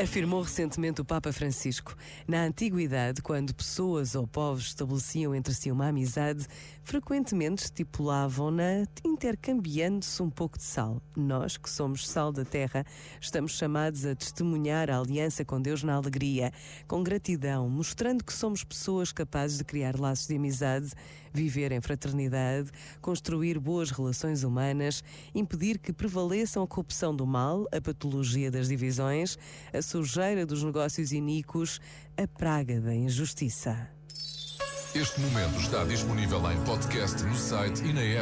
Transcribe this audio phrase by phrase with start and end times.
[0.00, 1.96] Afirmou recentemente o Papa Francisco.
[2.28, 6.46] Na antiguidade, quando pessoas ou povos estabeleciam entre si uma amizade,
[6.84, 11.02] frequentemente estipulavam-na intercambiando-se um pouco de sal.
[11.16, 12.84] Nós, que somos sal da terra,
[13.20, 16.52] estamos chamados a testemunhar a aliança com Deus na alegria,
[16.86, 20.92] com gratidão, mostrando que somos pessoas capazes de criar laços de amizade,
[21.32, 22.70] viver em fraternidade,
[23.00, 25.02] construir boas relações humanas,
[25.34, 29.36] impedir que prevaleçam a corrupção do mal, a patologia das divisões,
[29.72, 31.80] a sujeira dos negócios iníquos,
[32.14, 33.88] a praga da injustiça.
[34.94, 38.16] Este momento está disponível em podcast no site e na app.